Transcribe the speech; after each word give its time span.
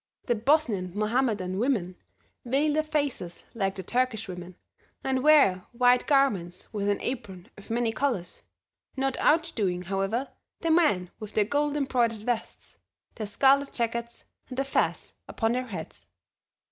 The 0.25 0.33
Bosnian 0.33 0.93
Mohammedan 0.95 1.59
women 1.59 1.95
veil 2.43 2.73
their 2.73 2.81
faces 2.81 3.43
like 3.53 3.75
the 3.75 3.83
Turkish 3.83 4.27
women, 4.27 4.55
and 5.03 5.21
wear 5.23 5.67
white 5.73 6.07
garments 6.07 6.67
with 6.73 6.89
an 6.89 6.99
apron 7.01 7.51
of 7.55 7.69
many 7.69 7.91
colors, 7.93 8.41
not 8.97 9.15
outdoing, 9.19 9.83
however, 9.83 10.29
the 10.61 10.71
men 10.71 11.11
with 11.19 11.33
their 11.33 11.45
gold 11.45 11.77
embroidered 11.77 12.23
vests, 12.23 12.77
their 13.13 13.27
scarlet 13.27 13.73
jackets 13.73 14.25
and 14.49 14.57
the 14.57 14.65
fez 14.65 15.13
upon 15.27 15.51
their 15.51 15.67
heads. 15.67 16.07